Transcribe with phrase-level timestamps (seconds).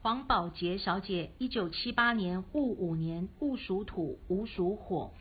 [0.00, 5.12] 黄宝杰小姐，一九七八年戊午年，戊属土，午属火。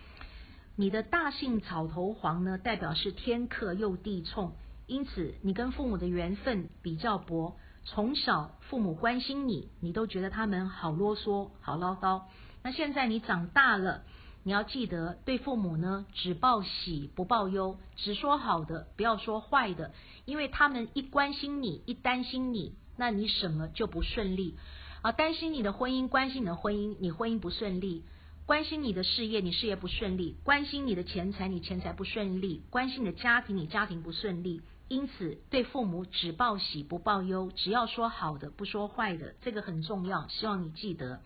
[0.76, 4.54] 你的大姓草头黄呢，代表是天克又地冲，
[4.86, 7.58] 因此你跟父母的缘分比较薄。
[7.86, 12.22] 从小父母关心你，你都觉得他们好啰嗦、好唠叨。
[12.62, 14.04] 那现在你长大了，
[14.44, 19.92] 你要记得对父母呢，只报喜不报忧，只说好的，不要说坏的，
[20.26, 24.56] 因为他们一关心你，一担心你，那你什么就不顺利
[25.02, 25.12] 啊？
[25.12, 28.04] 担心你的婚姻，关心你的婚姻，你婚姻不顺利；
[28.46, 34.62] 关心你的事业，你事业不顺利；关心你的钱财，你钱财不顺利；关心你的家庭，你家庭不顺利。
[34.88, 40.28] 因此，对父母只报喜不报忧，只要说好的，不说坏的，这个很重要。
[40.30, 41.22] 希望你记得。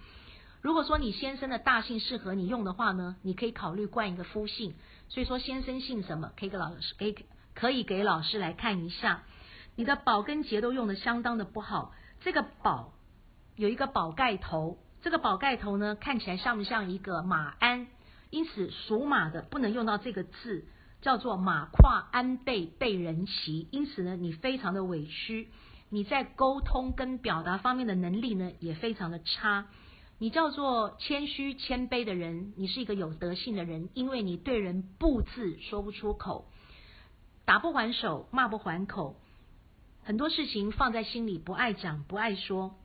[0.62, 4.73] 如果说你先生的大姓适合你用的话呢，你可以考虑冠一个夫姓。
[5.09, 7.16] 所以说，先生姓什么，可以给老师给
[7.53, 9.23] 可以给老师来看一下。
[9.75, 11.93] 你的宝跟劫都用的相当的不好。
[12.20, 12.93] 这个宝
[13.55, 17.88] 有一个宝盖头，这个宝盖头呢，看起来像不像一个马鞍？
[18.30, 20.66] 因此，属马的不能用到这个字。
[21.02, 25.50] 叫做马跨鞍背被人骑，因此呢，你非常的委屈，
[25.89, 29.66] 你在沟通跟表达方面的能力呢也非常的差。
[30.19, 36.45] 你叫做谦虚谦卑的人，你是一个有德性的人，因为你对人不字说不出口，
[37.45, 39.19] 打不还手，骂不还口，
[40.03, 42.75] 很多事情放在心里，不爱讲，不爱说。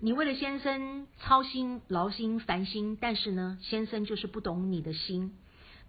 [0.00, 5.34] 你为了先生操心劳心烦心，但是呢，先生就是不懂你的心。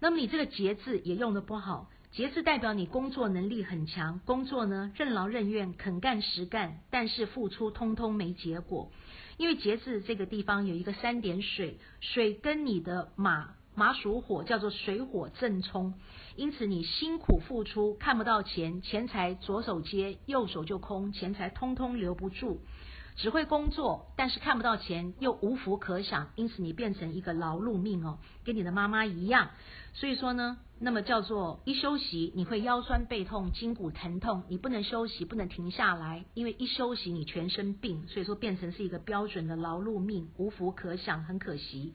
[0.00, 8.90] 那么你这个节字也用的不好，节字代表你工作能力很强，工作呢任劳任怨，肯干实干，但是付出通通没结果。
[9.36, 15.94] 因为节字这个地方有一个三点水，水跟你的马马属火，叫做水火正冲，
[16.36, 22.60] 因此你辛苦付出看不到钱，钱财左手接右手就空，钱财通通留不住。
[23.16, 29.50] 只会工作，但是看不到钱，又无福可享，因此你变成一个劳碌命哦，跟你的妈妈一样。
[29.92, 41.94] 所以说呢，那么叫做一休息，你会腰酸背痛、筋骨疼痛，你不能休息，不能停下来，因为一休息你全身病，所以说变成是一个标准的劳碌命，无福可享，很可惜。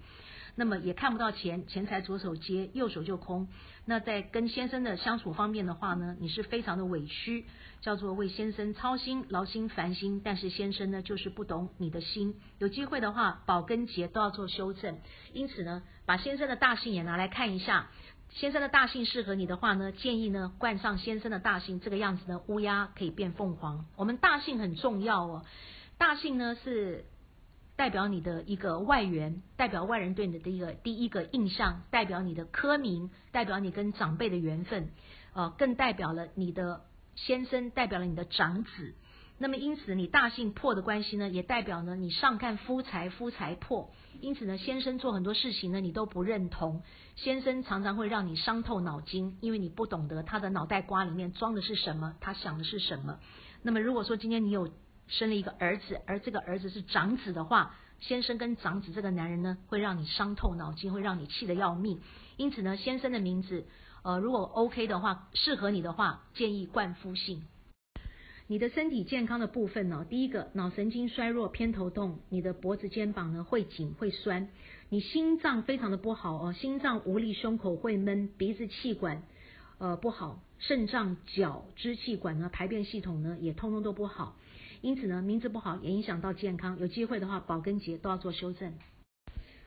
[0.59, 3.47] 那么也看不到钱，钱财左手接，右手就空。
[3.85, 7.45] 那在跟先生的相处方面的话呢，你是非常的委屈，
[7.79, 10.21] 叫做为先生操心、劳心、烦心。
[10.21, 12.35] 但是先生呢，就是不懂你的心。
[12.57, 14.99] 有机会的话，宝跟劫都要做修正。
[15.31, 17.87] 因此呢，把先生的大姓也拿来看一下。
[18.27, 23.85] 先生的大姓适合你的话呢，建议呢冠上先生的大姓，这个样子呢，乌鸦可以变凤凰。
[23.95, 25.45] 我们大姓很重要哦，
[25.97, 27.05] 大姓呢是。
[27.79, 34.89] 代表你的一个外援，代表外人对你的一个第一个印象，代表你的科名，代表你跟长辈的缘分，
[35.33, 36.81] 呃，更代表了你的
[37.15, 38.95] 先生，代表了你的长子。
[39.37, 43.89] 那么因此，你大姓破的关系呢，也代表呢你上看夫财，夫财破。
[44.19, 46.83] 因此呢，先生做很多事情呢，你都不认同。
[47.15, 53.19] 先生常常会让你伤透脑筋，因为你不懂得他的脑袋瓜里面装的是什么，他想的是什么。
[53.61, 54.69] 那么如果说今天你有。
[55.09, 61.99] 生了一个儿子，而这个儿子是长子的话，先生跟长子这个男人呢，会让你伤透脑筋，会让你气得要命。
[62.37, 63.65] 因此呢，先生的名字，
[64.03, 67.43] 呃，如果 OK 的话，适合你的话，建议冠夫姓。
[68.47, 74.49] 你的身体健康的部分呢，第一个脑神经衰弱、偏头痛，你的脖子、肩膀呢会紧会酸，
[74.89, 79.21] 你心脏非常的不好哦，心脏无力，胸口会闷，鼻子气管
[79.77, 84.35] 呃不好，肾脏、脚、支气管呢，排便系统呢也通通都不好。
[84.81, 86.77] 因此呢，名字不好也影响到健康。
[86.79, 88.73] 有机会的话，保根节都要做修正。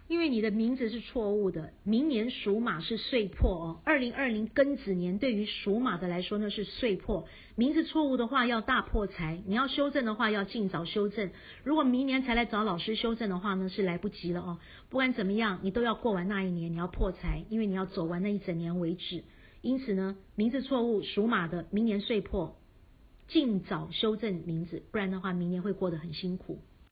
[0.09, 3.81] 因为你的名字是错误的，明年属马是岁破哦。
[3.85, 9.41] 二零二零庚子年对于属马的来说呢是岁破，名字错误的话要大破财。
[9.47, 11.31] 你要修正的话要尽早修正。
[11.65, 14.59] 如果明年才来找老师修正的话呢是来不及了哦。
[14.91, 19.25] 不管怎么样，你都要过完那一年，你要破财，因为你要走完那一整年为止。
[19.63, 22.59] 因此呢，名字错误属马的，明年岁破。
[23.29, 26.59] 尽早修正名字，不然的话，明年会过得很辛苦。